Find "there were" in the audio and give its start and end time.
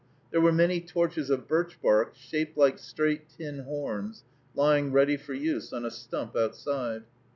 0.31-0.51